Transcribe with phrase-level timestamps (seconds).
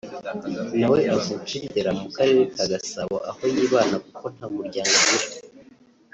[0.79, 5.29] nawe avuka i Ndera mu karere ka Gasabo aho yibana kuko nta muryango agira